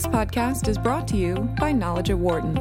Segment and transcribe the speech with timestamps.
[0.00, 2.56] This podcast is brought to you by Knowledge at Wharton.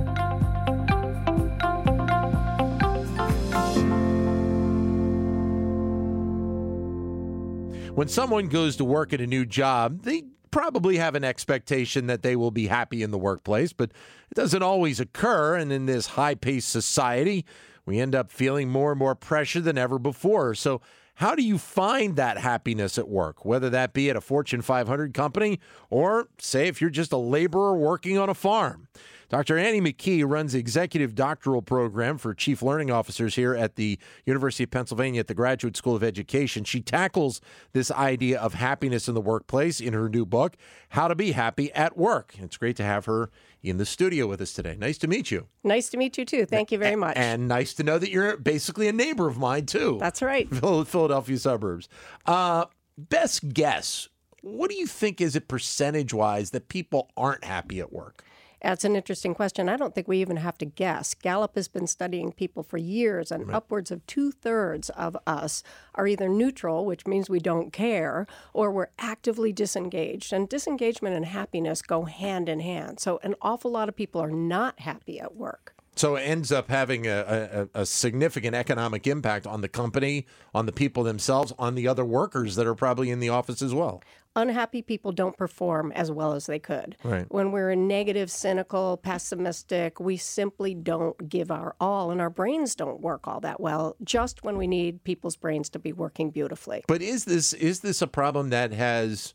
[7.96, 12.24] When someone goes to work at a new job, they probably have an expectation that
[12.24, 13.92] they will be happy in the workplace, but
[14.30, 15.56] it doesn't always occur.
[15.56, 17.46] And in this high paced society,
[17.86, 20.56] we end up feeling more and more pressure than ever before.
[20.56, 20.82] So,
[21.20, 25.14] how do you find that happiness at work, whether that be at a Fortune 500
[25.14, 25.60] company
[25.90, 28.88] or, say, if you're just a laborer working on a farm?
[29.30, 29.60] Dr.
[29.60, 34.64] Annie McKee runs the executive doctoral program for chief learning officers here at the University
[34.64, 36.64] of Pennsylvania at the Graduate School of Education.
[36.64, 37.40] She tackles
[37.72, 40.56] this idea of happiness in the workplace in her new book,
[40.90, 42.34] How to Be Happy at Work.
[42.40, 43.30] It's great to have her
[43.62, 44.76] in the studio with us today.
[44.80, 45.46] Nice to meet you.
[45.64, 46.48] Nice to meet you too.
[46.48, 47.16] Thank you very much.
[47.16, 49.98] And nice to know that you're basically a neighbor of mine too.
[50.00, 50.50] That's right.
[50.88, 51.88] Philadelphia suburbs.
[52.26, 52.66] Uh,
[52.98, 54.08] best guess.
[54.42, 58.24] What do you think is it percentage wise that people aren't happy at work?
[58.62, 59.70] That's an interesting question.
[59.70, 61.14] I don't think we even have to guess.
[61.14, 63.56] Gallup has been studying people for years, and right.
[63.56, 65.64] upwards of two thirds of us
[65.96, 70.34] are either neutral, which means we don't care, or we're actively disengaged.
[70.34, 73.00] And disengagement and happiness go hand in hand.
[73.00, 75.74] So, an awful lot of people are not happy at work.
[76.00, 80.66] So it ends up having a, a, a, significant economic impact on the company, on
[80.66, 84.02] the people themselves, on the other workers that are probably in the office as well.
[84.34, 86.96] Unhappy people don't perform as well as they could.
[87.04, 87.26] Right.
[87.28, 93.02] When we're negative, cynical, pessimistic, we simply don't give our all, and our brains don't
[93.02, 93.98] work all that well.
[94.02, 96.82] Just when we need people's brains to be working beautifully.
[96.88, 99.34] But is this is this a problem that has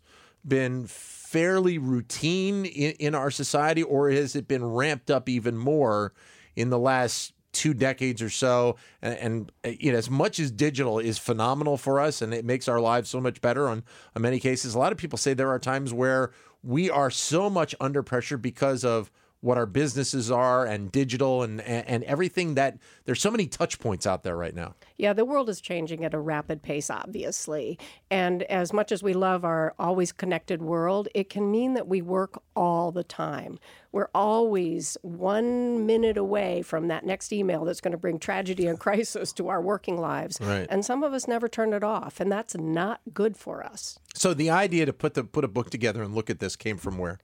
[0.48, 6.14] been fairly routine in, in our society, or has it been ramped up even more?
[6.56, 8.76] In the last two decades or so.
[9.00, 12.44] And, and, uh, you know as much as digital is phenomenal for us and it
[12.44, 15.34] makes our lives so much better on, on many cases a lot of people say
[15.34, 19.10] there are times where we are so much under pressure because of
[19.44, 23.78] what our businesses are and digital and, and, and everything that there's so many touch
[23.78, 24.74] points out there right now.
[24.96, 27.78] Yeah, the world is changing at a rapid pace, obviously.
[28.10, 32.00] And as much as we love our always connected world, it can mean that we
[32.00, 33.58] work all the time.
[33.92, 38.80] We're always one minute away from that next email that's going to bring tragedy and
[38.80, 40.38] crisis to our working lives.
[40.40, 40.66] Right.
[40.70, 43.98] And some of us never turn it off, and that's not good for us.
[44.14, 46.78] So the idea to put the put a book together and look at this came
[46.78, 47.20] from where?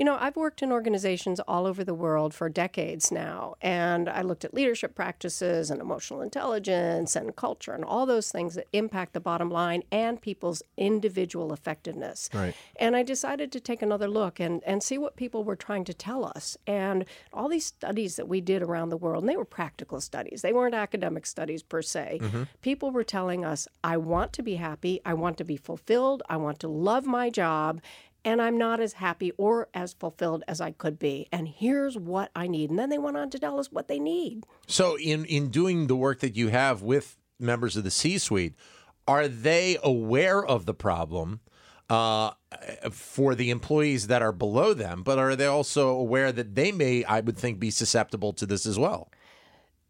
[0.00, 4.22] You know, I've worked in organizations all over the world for decades now, and I
[4.22, 9.12] looked at leadership practices and emotional intelligence and culture and all those things that impact
[9.12, 12.30] the bottom line and people's individual effectiveness.
[12.32, 12.54] Right.
[12.76, 15.92] And I decided to take another look and, and see what people were trying to
[15.92, 16.56] tell us.
[16.66, 20.40] And all these studies that we did around the world, and they were practical studies,
[20.40, 22.20] they weren't academic studies per se.
[22.22, 22.44] Mm-hmm.
[22.62, 26.38] People were telling us, I want to be happy, I want to be fulfilled, I
[26.38, 27.82] want to love my job,
[28.24, 31.28] and I'm not as happy or as fulfilled as I could be.
[31.32, 32.70] And here's what I need.
[32.70, 34.44] And then they went on to tell us what they need.
[34.66, 38.54] So, in, in doing the work that you have with members of the C suite,
[39.08, 41.40] are they aware of the problem?
[41.88, 42.30] Uh,
[42.92, 47.02] for the employees that are below them, but are they also aware that they may,
[47.02, 49.10] I would think, be susceptible to this as well?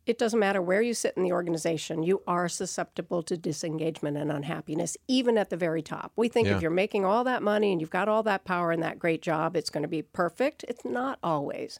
[0.06, 4.32] It doesn't matter where you sit in the organization, you are susceptible to disengagement and
[4.32, 6.12] unhappiness, even at the very top.
[6.16, 6.56] We think yeah.
[6.56, 9.22] if you're making all that money and you've got all that power and that great
[9.22, 10.64] job, it's going to be perfect.
[10.68, 11.78] It's not always.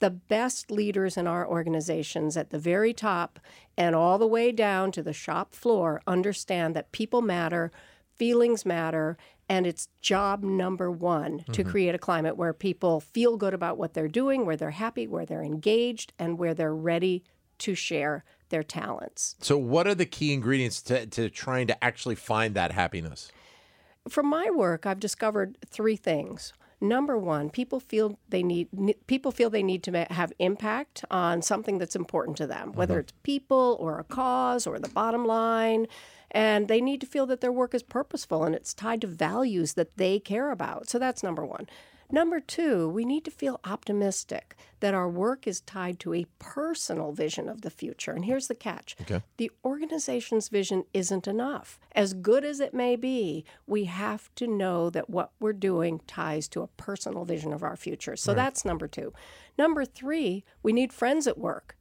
[0.00, 3.38] The best leaders in our organizations at the very top
[3.76, 7.72] and all the way down to the shop floor understand that people matter,
[8.16, 9.16] feelings matter,
[9.48, 11.52] and it's job number one mm-hmm.
[11.52, 15.06] to create a climate where people feel good about what they're doing, where they're happy,
[15.06, 17.24] where they're engaged, and where they're ready
[17.62, 19.36] to share their talents.
[19.40, 23.32] So, what are the key ingredients to, to trying to actually find that happiness?
[24.08, 26.52] From my work, I've discovered three things.
[26.80, 28.68] Number one, people feel they need
[29.06, 33.00] people feel they need to have impact on something that's important to them, whether mm-hmm.
[33.00, 35.86] it's people or a cause or the bottom line,
[36.32, 39.74] and they need to feel that their work is purposeful and it's tied to values
[39.74, 40.88] that they care about.
[40.88, 41.68] So that's number one.
[42.12, 47.12] Number two, we need to feel optimistic that our work is tied to a personal
[47.12, 48.12] vision of the future.
[48.12, 49.22] And here's the catch okay.
[49.38, 51.80] the organization's vision isn't enough.
[51.92, 56.48] As good as it may be, we have to know that what we're doing ties
[56.48, 58.14] to a personal vision of our future.
[58.14, 58.36] So right.
[58.36, 59.14] that's number two.
[59.56, 61.76] Number three, we need friends at work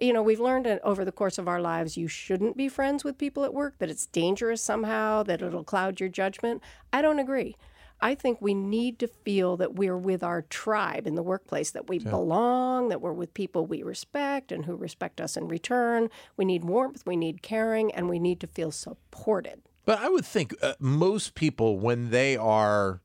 [0.00, 3.18] you know, we've learned over the course of our lives you shouldn't be friends with
[3.18, 6.60] people at work, that it's dangerous somehow, that it'll cloud your judgment.
[6.92, 7.56] I don't agree.
[8.02, 11.88] I think we need to feel that we're with our tribe in the workplace, that
[11.88, 12.10] we yeah.
[12.10, 16.10] belong, that we're with people we respect and who respect us in return.
[16.36, 19.62] We need warmth, we need caring, and we need to feel supported.
[19.84, 23.00] But I would think uh, most people, when they are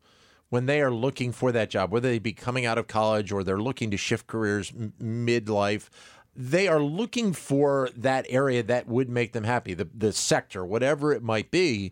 [0.50, 3.44] when they are looking for that job, whether they be coming out of college or
[3.44, 5.90] they're looking to shift careers m- midlife,
[6.34, 11.14] they are looking for that area that would make them happy, the the sector, whatever
[11.14, 11.92] it might be.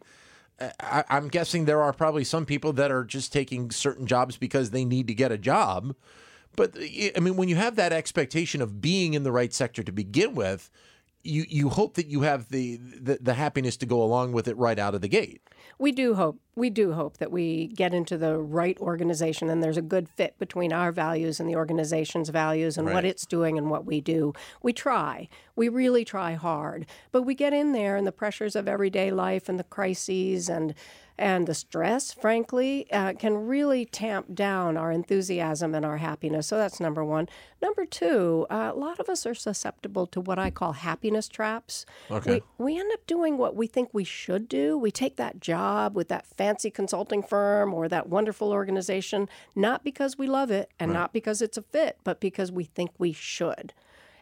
[0.60, 4.72] I, I'm guessing there are probably some people that are just taking certain jobs because
[4.72, 5.96] they need to get a job.
[6.56, 9.92] But I mean, when you have that expectation of being in the right sector to
[9.92, 10.72] begin with,
[11.26, 14.56] you you hope that you have the, the the happiness to go along with it
[14.58, 15.42] right out of the gate.
[15.78, 19.76] We do hope we do hope that we get into the right organization and there's
[19.78, 22.94] a good fit between our values and the organization's values and Right.
[22.94, 24.34] what it's doing and what we do.
[24.64, 25.28] We try.
[25.56, 26.86] We really try hard.
[27.12, 30.74] But we get in there and the pressures of everyday life and the crises and
[31.18, 36.48] and the stress, frankly, uh, can really tamp down our enthusiasm and our happiness.
[36.48, 37.30] So that's number one.
[37.62, 41.86] Number two, uh, a lot of us are susceptible to what I call happiness traps.
[42.12, 42.42] Okay.
[42.58, 44.78] We, we end up doing what we think we should do.
[44.78, 50.18] We take that job with that fancy consulting firm or that wonderful organization, not because
[50.18, 53.74] we love it and not because it's a fit, but because we think we should.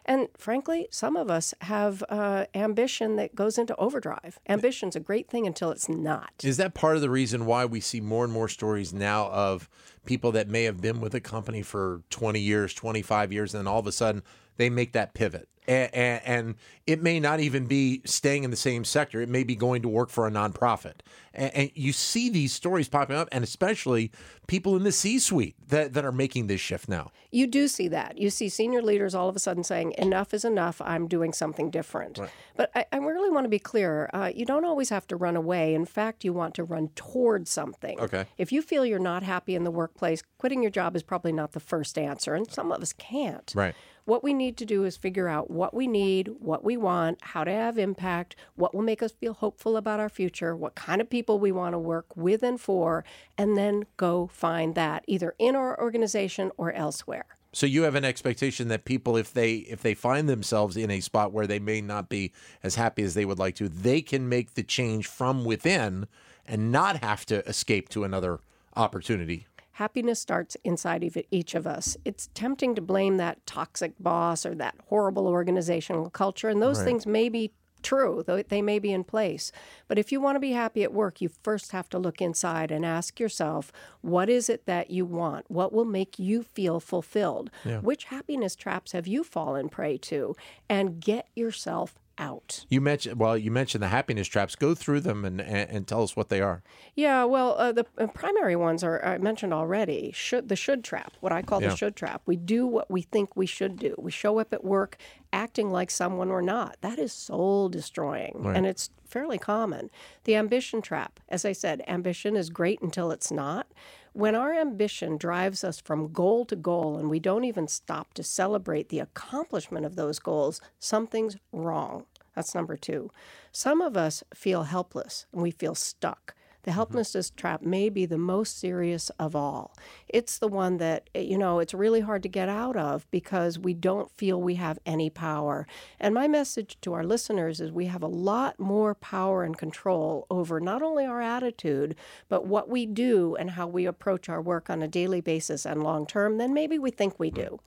[0.04, 4.38] And frankly, some of us have uh, ambition that goes into overdrive.
[4.48, 6.32] Ambition's a great thing until it's not.
[6.42, 9.68] Is that part of the reason why we see more and more stories now of
[10.04, 13.72] people that may have been with a company for 20 years, 25 years, and then
[13.72, 14.22] all of a sudden
[14.56, 15.48] they make that pivot?
[15.66, 16.54] And, and, and
[16.86, 19.22] it may not even be staying in the same sector.
[19.22, 20.96] It may be going to work for a nonprofit.
[21.32, 24.12] And, and you see these stories popping up, and especially
[24.46, 27.12] people in the C suite that, that are making this shift now.
[27.30, 28.18] You do see that.
[28.18, 31.70] You see senior leaders all of a sudden saying, enough is enough, I'm doing something
[31.70, 32.20] different.
[32.56, 35.34] But I, I really want to be clear uh, you don't always have to run
[35.34, 35.74] away.
[35.74, 37.98] In fact, you want to run towards something.
[37.98, 38.26] Okay.
[38.36, 41.52] If you feel you're not happy in the workplace, quitting your job is probably not
[41.52, 43.50] the first answer, and some of us can't.
[43.56, 43.74] Right.
[44.06, 47.42] What we need to do is figure out what we need, what we want, how
[47.42, 51.08] to have impact, what will make us feel hopeful about our future, what kind of
[51.08, 53.02] people we want to work with and for,
[53.38, 57.24] and then go find that either in our organization or elsewhere.
[57.54, 61.00] So you have an expectation that people, if they if they find themselves in a
[61.00, 64.28] spot where they may not be as happy as they would like to, they can
[64.28, 66.08] make the change from within
[66.46, 68.40] and not have to escape to another
[68.76, 69.46] opportunity.
[69.74, 71.96] Happiness starts inside of each of us.
[72.04, 77.06] It's tempting to blame that toxic boss or that horrible organizational culture, and those things
[77.06, 79.52] may be true, though they may be in place.
[79.88, 82.70] But if you want to be happy at work, you first have to look inside
[82.70, 85.50] and ask yourself, what is it that you want?
[85.50, 87.50] What will make you feel fulfilled?
[87.82, 90.34] Which happiness traps have you fallen prey to?
[90.68, 92.64] And get yourself out.
[92.68, 94.56] You mentioned well, you mentioned the happiness traps.
[94.56, 96.62] Go through them and and, and tell us what they are.
[96.94, 100.12] Yeah, well, uh, the uh, primary ones are I mentioned already.
[100.14, 101.70] Should the should trap, what I call Yeah.
[101.70, 102.22] the should trap.
[102.26, 103.94] We do what we think we should do.
[103.98, 104.96] We show up at work
[105.32, 106.76] acting like someone we're not.
[106.80, 109.90] That is soul destroying, and it's fairly common.
[110.24, 113.66] The ambition trap, as I said, ambition is great until it's not.
[114.14, 118.22] When our ambition drives us from goal to goal and we don't even stop to
[118.22, 122.06] celebrate the accomplishment of those goals, something's wrong.
[122.36, 123.10] That's number two.
[123.50, 126.36] Some of us feel helpless and we feel stuck.
[126.64, 129.76] The helplessness trap may be the most serious of all.
[130.08, 133.58] It's the one that, eh, you know, it's really hard to get out of because
[133.58, 135.66] we don't feel we have any power.
[136.00, 140.26] And my message to our listeners is we have a lot more power and control
[140.30, 141.96] over not only our attitude,
[142.28, 145.82] but what we do and how we approach our work on a daily basis and
[145.82, 147.60] long term than maybe we think we do.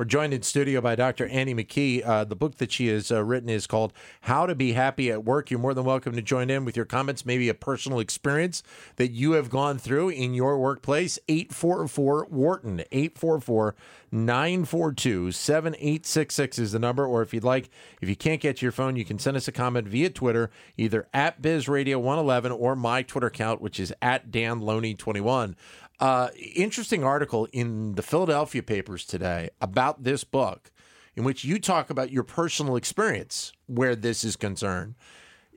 [0.00, 1.26] We're joined in studio by Dr.
[1.26, 2.02] Annie McKee.
[2.02, 3.92] Uh, the book that she has uh, written is called
[4.22, 5.50] How to Be Happy at Work.
[5.50, 8.62] You're more than welcome to join in with your comments, maybe a personal experience
[8.96, 11.18] that you have gone through in your workplace.
[11.28, 13.74] 844 Wharton, 844
[14.10, 17.04] 942 7866 is the number.
[17.04, 17.68] Or if you'd like,
[18.00, 20.50] if you can't get to your phone, you can send us a comment via Twitter,
[20.78, 25.56] either at BizRadio111 or my Twitter account, which is at DanLoney21.
[26.00, 30.72] Uh, interesting article in the Philadelphia papers today about this book,
[31.14, 34.94] in which you talk about your personal experience where this is concerned.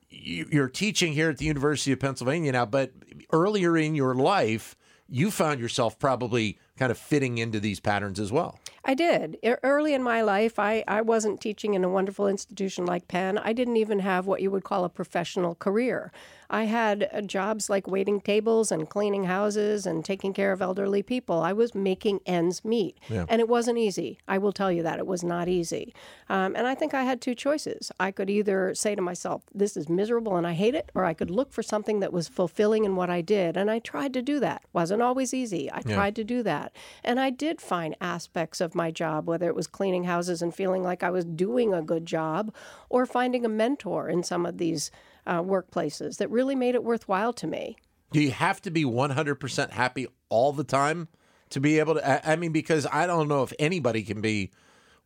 [0.10, 2.92] You- You're teaching here at the University of Pennsylvania now, but
[3.32, 4.76] earlier in your life,
[5.08, 8.60] you found yourself probably kind of fitting into these patterns as well.
[8.86, 9.38] I did.
[9.64, 13.38] Early in my life, I, I wasn't teaching in a wonderful institution like Penn.
[13.38, 16.12] I didn't even have what you would call a professional career.
[16.50, 21.02] I had uh, jobs like waiting tables and cleaning houses and taking care of elderly
[21.02, 21.42] people.
[21.42, 23.00] I was making ends meet.
[23.28, 24.20] And it wasn't easy.
[24.28, 25.00] I will tell you that.
[25.00, 25.96] It was not easy.
[26.30, 27.92] Um, and I think I had two choices.
[28.00, 31.16] I could either say to myself, this is miserable and I hate it, or I
[31.16, 33.58] could look for something that was fulfilling in what I did.
[33.58, 34.62] And I tried to do that.
[34.74, 35.72] Wasn't always easy.
[35.72, 36.74] I tried to do that.
[37.04, 40.84] And I did find aspects of my job, whether it was cleaning houses and feeling
[40.84, 42.54] like I was doing a good job,
[42.90, 44.92] or finding a mentor in some of these
[45.26, 47.78] uh, workplaces that really made it worthwhile to me.
[48.12, 51.08] Do you have to be 100% happy all the time
[51.54, 52.30] to be able to.
[52.30, 54.52] I, mean, because I don't know if anybody can be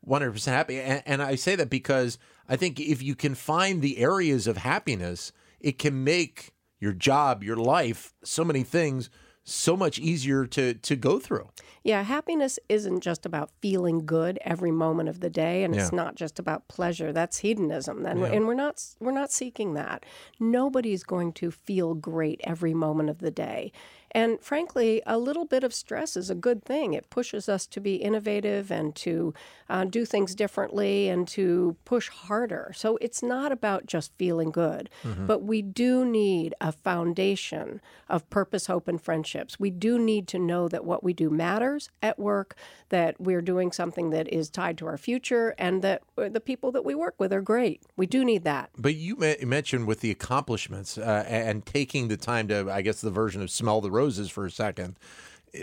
[0.08, 0.80] 100% happy.
[0.80, 4.58] And, and I say that because I think if you can find the areas of
[4.58, 9.10] happiness, it can make your job, your life, so many things
[9.48, 11.50] so much easier to to go through.
[11.84, 16.16] Yeah, happiness isn't just about feeling good every moment of the day, and it's not
[16.16, 17.14] just about pleasure.
[17.14, 20.06] That's hedonism, and, and we're not we're not seeking that.
[20.40, 23.72] Nobody's going to feel great every moment of the day.
[24.12, 26.94] And frankly, a little bit of stress is a good thing.
[26.94, 29.34] It pushes us to be innovative and to
[29.70, 32.72] uh, do things differently and to push harder.
[32.76, 38.68] So it's not about just feeling good, but we do need a foundation of purpose,
[38.68, 39.60] hope, and friendships.
[39.60, 42.56] We do need to know that what we do matters at work,
[42.90, 46.86] that we're doing something that is tied to our future, and that the people that
[46.86, 47.82] we work with are great.
[47.98, 48.70] We do need that.
[48.78, 53.12] But you mentioned with the accomplishments uh, and taking the time to, I guess, the
[53.12, 54.96] version of smell the roses for a second.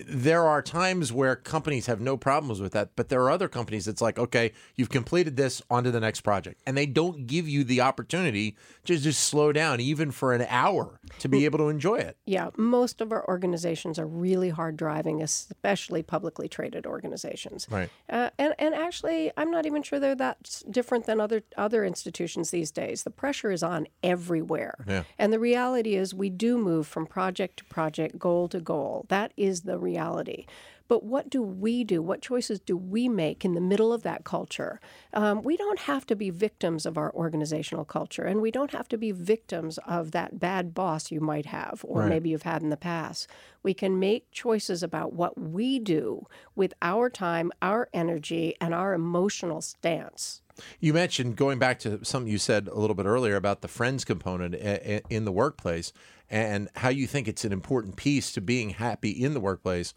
[0.06, 3.84] There are times where companies have no problems with that, but there are other companies
[3.84, 6.60] that's like, okay, you've completed this, on to the next project.
[6.66, 11.00] And they don't give you the opportunity to just slow down, even for an hour,
[11.18, 12.16] to be able to enjoy it.
[12.26, 17.66] Yeah, most of our organizations are really hard driving, especially publicly traded organizations.
[17.70, 17.90] Right.
[18.08, 22.50] Uh, and and actually, I'm not even sure they're that different than other other institutions
[22.50, 23.02] these days.
[23.02, 24.84] The pressure is on everywhere.
[24.86, 25.04] Yeah.
[25.18, 29.06] And the reality is, we do move from project to project, goal to goal.
[29.08, 30.46] That is the reality.
[30.86, 32.02] But what do we do?
[32.02, 34.80] What choices do we make in the middle of that culture?
[35.14, 38.88] Um, we don't have to be victims of our organizational culture, and we don't have
[38.88, 42.10] to be victims of that bad boss you might have, or Right.
[42.10, 43.28] maybe you've had in the past.
[43.62, 48.92] We can make choices about what we do with our time, our energy, and our
[48.92, 50.42] emotional stance.
[50.80, 54.04] You mentioned going back to something you said a little bit earlier about the friends
[54.04, 54.58] component i-
[54.96, 55.92] i- in the workplace
[56.30, 59.94] and how you think it's an important piece to being happy in the workplace.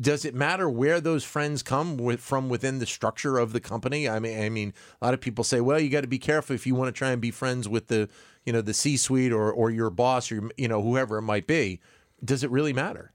[0.00, 4.08] Does it matter where those friends come with, from within the structure of the company?
[4.08, 6.54] I mean, I mean, a lot of people say, "Well, you got to be careful
[6.54, 8.08] if you want to try and be friends with the,
[8.44, 11.80] you know, the C-suite or or your boss or you know whoever it might be."
[12.24, 13.12] Does it really matter?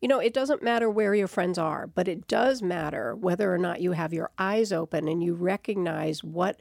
[0.00, 3.58] You know, it doesn't matter where your friends are, but it does matter whether or
[3.58, 6.60] not you have your eyes open and you recognize what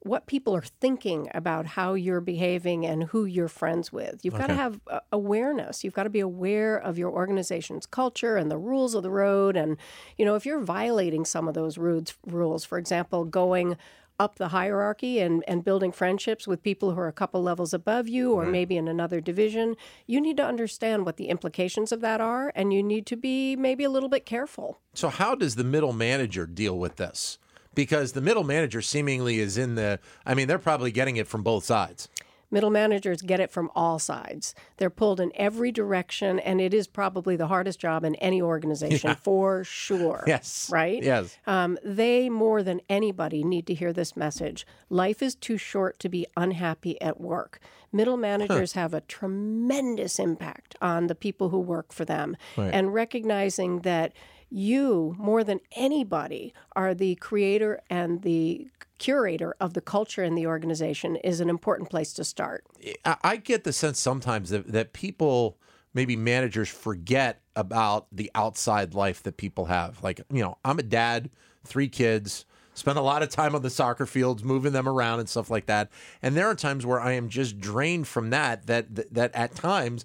[0.00, 4.24] what people are thinking about how you're behaving and who you're friends with.
[4.24, 5.82] You've got to have awareness.
[5.82, 9.56] You've got to be aware of your organization's culture and the rules of the road
[9.56, 9.76] and
[10.16, 13.76] you know, if you're violating some of those rules rules, for example, going
[14.18, 18.08] up the hierarchy and, and building friendships with people who are a couple levels above
[18.08, 18.52] you or mm-hmm.
[18.52, 19.76] maybe in another division,
[20.06, 23.56] you need to understand what the implications of that are and you need to be
[23.56, 24.80] maybe a little bit careful.
[24.94, 27.38] So how does the middle manager deal with this?
[27.76, 31.44] Because the middle manager seemingly is in the I mean, they're probably getting it from
[31.44, 32.08] both sides.
[32.50, 34.54] Middle managers get it from all sides.
[34.76, 39.16] They're pulled in every direction, and it is probably the hardest job in any organization
[39.22, 40.22] for sure.
[40.26, 40.70] Yes.
[40.72, 41.02] Right?
[41.02, 41.36] Yes.
[41.46, 44.66] Um, they, more than anybody, need to hear this message.
[44.88, 47.58] Life is too short to be unhappy at work.
[47.92, 52.36] Middle managers have a tremendous impact on the people who work for them.
[52.56, 52.72] Right.
[52.72, 54.12] And recognizing that
[54.50, 60.46] you, more than anybody, are the creator and the curator of the culture in the
[60.46, 62.64] organization is an important place to start.
[63.04, 65.58] I, get the sense sometimes that, that people,
[65.92, 70.02] maybe managers, forget about the outside life that people have.
[70.02, 71.30] Like, you know, I'm a dad,
[71.64, 75.28] three kids, spend a lot of time on the soccer fields, moving them around and
[75.28, 75.90] stuff like that.
[76.22, 78.66] And there are times where I am just drained from that.
[78.66, 80.04] That that, that at times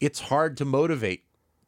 [0.00, 1.24] it's hard to motivate.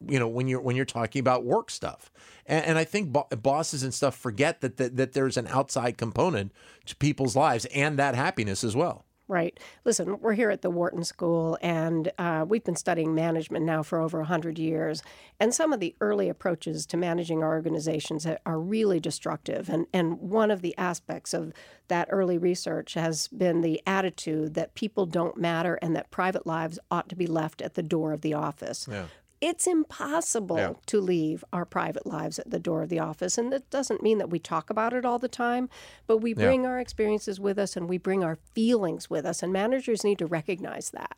[0.07, 2.11] You know, when you're when you're talking about work stuff,
[2.45, 5.97] and, and I think bo- bosses and stuff forget that, that that there's an outside
[5.97, 6.51] component
[6.85, 9.05] to people's lives and that happiness as well.
[9.31, 9.57] Right.
[9.85, 14.01] Listen, we're here at the Wharton School, and uh, we've been studying management now for
[14.01, 15.01] over 100 years.
[15.39, 19.69] And some of the early approaches to managing our organizations are really destructive.
[19.69, 21.53] And, and one of the aspects of
[21.87, 26.77] that early research has been the attitude that people don't matter and that private lives
[26.91, 28.85] ought to be left at the door of the office.
[28.91, 29.05] Yeah.
[29.41, 30.73] It's impossible Yeah.
[30.85, 33.37] to leave our private lives at the door of the office.
[33.39, 35.67] And that doesn't mean that we talk about it all the time,
[36.05, 36.45] but we Yeah.
[36.45, 39.41] bring our experiences with us and we bring our feelings with us.
[39.41, 41.17] And managers need to recognize that.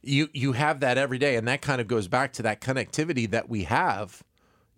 [0.00, 3.28] you you have that every day and that kind of goes back to that connectivity
[3.28, 4.22] that we have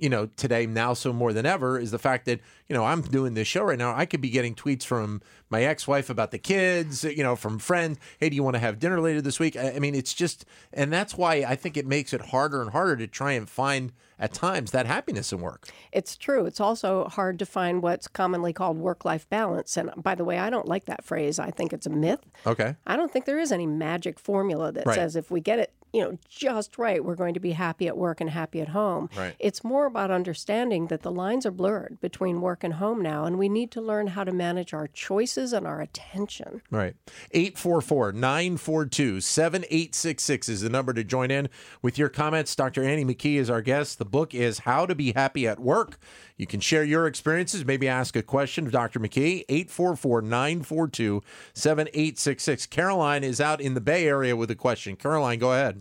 [0.01, 3.03] you know today now so more than ever is the fact that you know I'm
[3.03, 6.39] doing this show right now I could be getting tweets from my ex-wife about the
[6.39, 9.57] kids you know from friends hey do you want to have dinner later this week
[9.57, 12.71] I I mean it's just and that's why I think it makes it harder and
[12.71, 16.45] harder to try and find at times that happiness in work It's true.
[16.47, 19.77] It's also hard to find what's commonly called work life balance.
[19.79, 21.39] And by the way, I don't like that phrase.
[21.39, 22.21] I think it's a myth.
[22.47, 24.95] okay I don't think there is any magic formula that Right.
[24.95, 27.05] says if we get it you know, just right.
[27.05, 29.09] We're going to be happy at work and happy at home.
[29.17, 29.35] Right.
[29.39, 33.39] It's more about understanding that the lines are blurred between work and home now, and
[33.39, 36.63] we need to learn how to manage our choices and our attention.
[36.71, 36.95] Right.
[37.33, 41.49] 844 942 7866 is the number to join in
[41.83, 42.55] with your comments.
[42.55, 42.85] Dr.
[42.85, 43.99] Annie McKee is our guest.
[43.99, 45.99] The book is How to Be Happy at Work.
[46.37, 48.99] You can share your experiences, maybe ask a question of Dr.
[48.99, 49.45] McKee.
[49.49, 52.67] 844 942 7866.
[52.67, 54.97] Caroline is out in the Bay Area with a question.
[54.97, 55.80] Caroline, go ahead.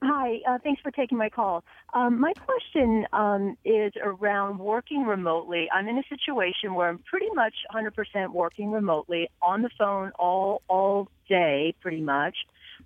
[0.00, 1.64] Hi, uh, thanks for taking my call.
[1.92, 5.68] Um, my question um, is around working remotely.
[5.72, 10.62] I'm in a situation where I'm pretty much 100% working remotely on the phone all
[10.68, 12.36] all day, pretty much,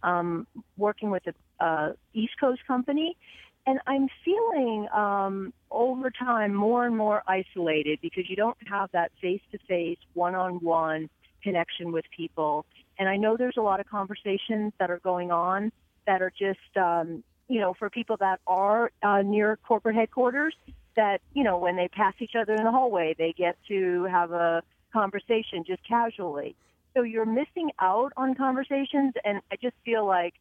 [0.03, 0.47] um,
[0.79, 3.15] working with a uh, East Coast company,
[3.67, 9.13] and I'm feeling um, over time more and more isolated because you don't have that
[9.21, 11.11] face-to-face, one-on-one
[11.43, 12.65] connection with people.
[12.99, 15.73] And I know there's a lot of conversations that are going on
[16.07, 20.55] that are just, um, you know, for people that are uh, near corporate headquarters,
[20.97, 24.33] that, you know, when they pass each other in the hallway, they get to have
[24.33, 26.55] a conversation just casually.
[26.95, 30.35] So you're missing out on conversations, and I just feel like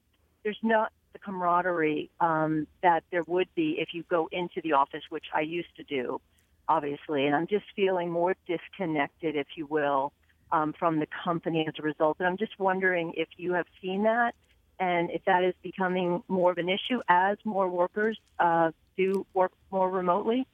[0.44, 5.04] there's not the camaraderie um, that there would be if you go into the office,
[5.10, 6.20] which I used to do,
[6.68, 7.26] obviously.
[7.26, 10.12] And I'm just feeling more disconnected, if you will,
[10.52, 12.18] um, from the company as a result.
[12.20, 14.36] And I'm just wondering if you have seen that
[14.82, 19.52] and if that is becoming more of an issue as more workers uh, do work
[19.72, 20.46] more remotely.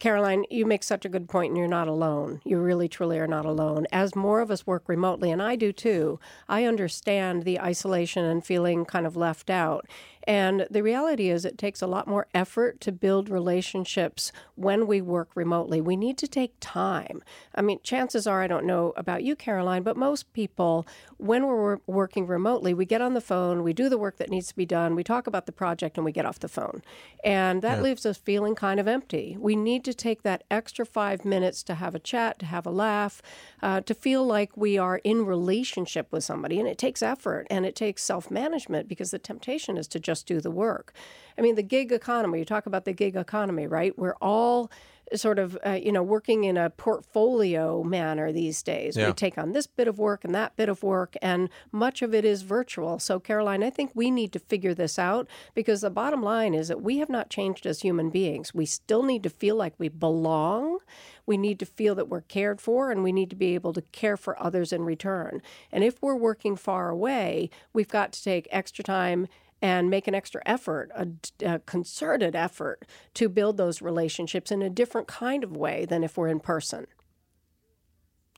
[0.00, 2.40] Caroline, you make such a good point, and you're not alone.
[2.44, 3.86] You really, truly are not alone.
[3.92, 6.18] As more of us work remotely, and I do too,
[6.48, 9.88] I understand the isolation and feeling kind of left out.
[10.26, 15.00] And the reality is, it takes a lot more effort to build relationships when we
[15.00, 15.80] work remotely.
[15.80, 17.22] We need to take time.
[17.54, 20.86] I mean, chances are, I don't know about you, Caroline, but most people,
[21.18, 24.48] when we're working remotely, we get on the phone, we do the work that needs
[24.48, 26.82] to be done, we talk about the project, and we get off the phone.
[27.22, 27.82] And that yeah.
[27.82, 29.36] leaves us feeling kind of empty.
[29.38, 32.70] We need to take that extra five minutes to have a chat, to have a
[32.70, 33.20] laugh,
[33.62, 36.58] uh, to feel like we are in relationship with somebody.
[36.58, 40.13] And it takes effort and it takes self management because the temptation is to just
[40.14, 40.92] just do the work.
[41.36, 43.98] I mean, the gig economy, you talk about the gig economy, right?
[43.98, 44.70] We're all
[45.14, 49.06] sort of uh, you know working in a portfolio manner these days yeah.
[49.06, 52.14] we take on this bit of work and that bit of work and much of
[52.14, 55.90] it is virtual so caroline i think we need to figure this out because the
[55.90, 59.30] bottom line is that we have not changed as human beings we still need to
[59.30, 60.78] feel like we belong
[61.26, 63.82] we need to feel that we're cared for and we need to be able to
[63.92, 68.48] care for others in return and if we're working far away we've got to take
[68.50, 69.28] extra time
[69.64, 71.08] and make an extra effort, a,
[71.42, 76.18] a, concerted effort to build those relationships in a different kind of way than if
[76.18, 76.86] we're in person.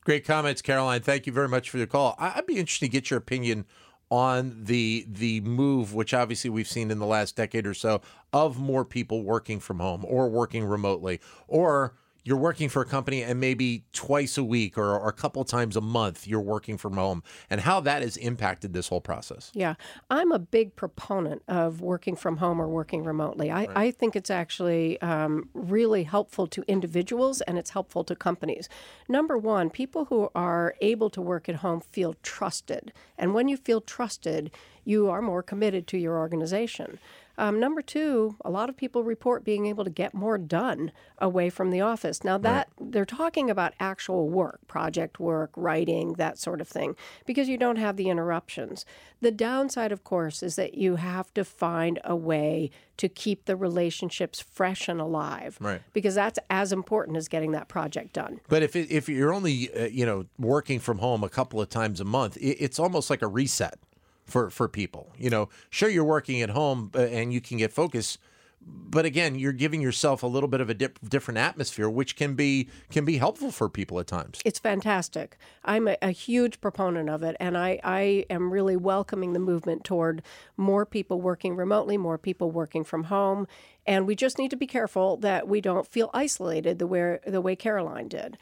[0.04, 1.00] Great comments, Caroline.
[1.00, 2.14] Thank you very much for the call.
[2.20, 3.66] I'd be interested to get your opinion
[4.08, 8.60] on the the move, which obviously we've seen in the last decade or so, of
[8.60, 13.38] more people working from home or working remotely, or you're working for a company and
[13.38, 17.22] maybe twice a week or, or, a couple times a month you're working from home
[17.48, 19.52] and how that has impacted this whole process.
[19.54, 19.74] Yeah,
[20.10, 23.48] I'm a big proponent of working from home or working remotely.
[23.52, 23.70] I, right.
[23.76, 28.68] I think it's actually um, really helpful to individuals and it's helpful to companies.
[29.08, 32.92] Number one, people who are able to work at home feel trusted.
[33.16, 34.50] And when you feel trusted,
[34.84, 36.98] you are more committed to your organization.
[37.38, 41.50] Um, number two, a lot of people report being able to get more done away
[41.50, 42.24] from the office.
[42.24, 42.92] Now that right.
[42.92, 46.96] they're talking about actual work, project work, writing, that sort of thing,
[47.26, 48.84] because you don't have the interruptions.
[49.20, 53.56] The downside, of course, is that you have to find a way to keep the
[53.56, 55.82] relationships fresh and alive, right?
[55.92, 58.40] Because that's as important as getting that project done.
[58.48, 61.68] But if it, if you're only uh, you know working from home a couple of
[61.68, 63.78] times a month, it, it's almost like a reset
[64.26, 65.12] for for people.
[65.16, 68.18] You know, sure you're working at home uh, and you can get focus,
[68.60, 72.34] but again, you're giving yourself a little bit of a dip, different atmosphere, which can
[72.34, 74.40] be can be helpful for people at times.
[74.44, 75.38] It's fantastic.
[75.64, 79.84] I'm a, a huge proponent of it, and I I am really welcoming the movement
[79.84, 80.22] toward
[80.56, 83.46] more people working remotely, more people working from home.
[83.86, 87.40] And we just need to be careful that we don't feel isolated the way the
[87.40, 88.36] way Caroline did.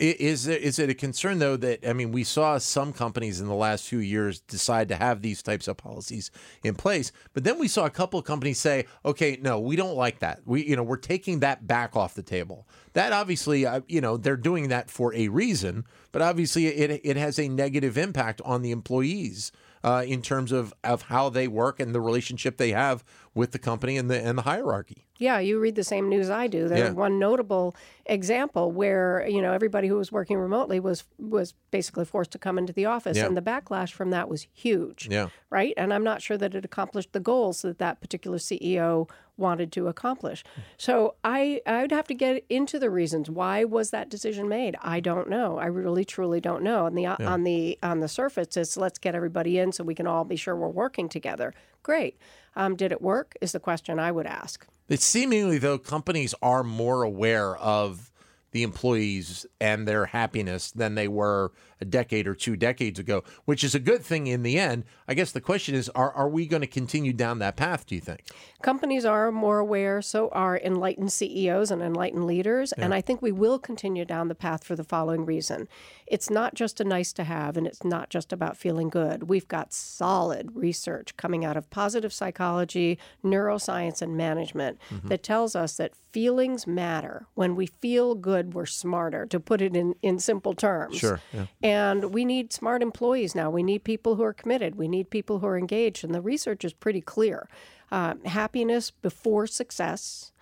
[0.00, 3.48] Is it, is it a concern though that I mean we saw some companies in
[3.48, 6.30] the last few years decide to have these types of policies
[6.64, 9.96] in place, but then we saw a couple of companies say, "Okay, no, we don't
[9.96, 10.40] like that.
[10.46, 14.16] We you know we're taking that back off the table." That obviously uh, you know
[14.16, 18.62] they're doing that for a reason, but obviously it it has a negative impact on
[18.62, 19.52] the employees
[19.84, 23.58] uh, in terms of of how they work and the relationship they have with the
[23.58, 25.04] company and the and the hierarchy.
[25.20, 26.66] Yeah, you read the same news I do.
[26.66, 26.94] There's Yeah.
[26.94, 32.30] one notable example where you know everybody who was working remotely was was basically forced
[32.32, 33.26] to come into the office, Yeah.
[33.26, 35.08] and the backlash from that was huge.
[35.10, 35.28] Yeah.
[35.50, 39.72] Right, and I'm not sure that it accomplished the goals that that particular CEO wanted
[39.72, 40.42] to accomplish.
[40.78, 44.74] So I I would have to get into the reasons why was that decision made.
[44.82, 45.58] I don't know.
[45.58, 46.86] I really truly don't know.
[46.86, 50.06] On the on the on the surface, it's let's get everybody in so we can
[50.06, 51.52] all be sure we're working together.
[51.82, 52.16] Great.
[52.56, 53.34] Um, did it work?
[53.42, 54.66] Is the question I would ask.
[54.90, 58.09] It's seemingly though companies are more aware of
[58.52, 63.64] the employees and their happiness than they were a decade or two decades ago, which
[63.64, 64.84] is a good thing in the end.
[65.08, 67.94] I guess the question is are are we going to continue down that path, do
[67.94, 68.24] you think?
[68.62, 72.72] Companies are more aware, so are enlightened CEOs and enlightened leaders.
[72.72, 75.68] And I think we will continue down the path for the following reason
[76.10, 79.28] it's not just a nice to have, and it's not just about feeling good.
[79.28, 85.06] We've got solid research coming out of positive psychology, neuroscience, and management mm-hmm.
[85.06, 87.26] that tells us that feelings matter.
[87.34, 90.98] When we feel good, we're smarter, to put it in, in simple terms.
[90.98, 91.46] Sure, yeah.
[91.62, 93.50] And we need smart employees now.
[93.50, 94.74] We need people who are committed.
[94.76, 96.04] We need people who are engaged.
[96.04, 97.48] And the research is pretty clear
[97.90, 100.32] uh, happiness before success.